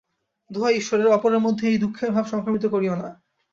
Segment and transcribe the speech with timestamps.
[0.49, 3.09] দোহাই ঈশ্বরের, অপরের মধ্যে এই দুঃখের ভাব সংক্রামিত করিও না।